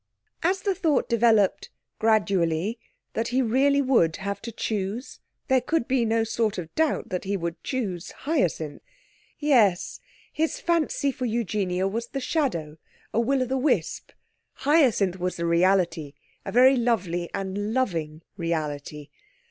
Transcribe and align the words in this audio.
As 0.41 0.61
the 0.63 0.73
thought 0.73 1.07
developed, 1.07 1.69
gradually, 1.99 2.79
that 3.13 3.27
he 3.27 3.39
really 3.39 3.83
would 3.83 4.15
have 4.15 4.41
to 4.41 4.51
choose, 4.51 5.19
there 5.47 5.61
could 5.61 5.87
be 5.87 6.05
no 6.05 6.23
sort 6.23 6.57
of 6.57 6.73
doubt 6.73 7.09
that 7.09 7.25
he 7.25 7.37
would 7.37 7.63
choose 7.63 8.09
Hyacinth.... 8.09 8.81
Yes, 9.37 9.99
his 10.33 10.59
fancy 10.59 11.11
for 11.11 11.25
Eugenia 11.25 11.87
was 11.87 12.07
the 12.07 12.19
shadow, 12.19 12.79
a 13.13 13.19
will 13.19 13.43
o' 13.43 13.45
the 13.45 13.59
wisp; 13.59 14.09
Hyacinth 14.65 15.19
was 15.19 15.35
the 15.37 15.45
reality 15.45 16.15
a 16.45 16.51
very 16.51 16.77
lovely 16.77 17.29
and 17.35 17.71
loving 17.71 18.23
reality. 18.37 19.09